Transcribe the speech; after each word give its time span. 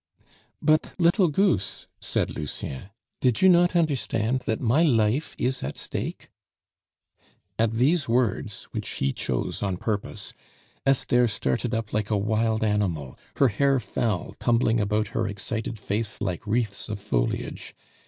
"But, 0.63 0.93
little 0.97 1.27
goose," 1.27 1.85
said 1.99 2.31
Lucien, 2.35 2.89
"did 3.19 3.43
you 3.43 3.49
not 3.49 3.75
understand 3.75 4.39
that 4.47 4.59
my 4.59 4.81
life 4.81 5.35
is 5.37 5.61
at 5.61 5.77
stake?" 5.77 6.31
At 7.59 7.73
these 7.73 8.09
words, 8.09 8.63
which 8.71 8.89
he 8.89 9.13
chose 9.13 9.61
on 9.61 9.77
purpose, 9.77 10.33
Esther 10.87 11.27
started 11.27 11.75
up 11.75 11.93
like 11.93 12.09
a 12.09 12.17
wild 12.17 12.63
animal, 12.63 13.15
her 13.37 13.49
hair 13.49 13.79
fell, 13.79 14.33
tumbling 14.39 14.79
about 14.79 15.09
her 15.09 15.27
excited 15.27 15.77
face 15.77 16.19
like 16.19 16.47
wreaths 16.47 16.89
of 16.89 16.99
foliage. 16.99 17.75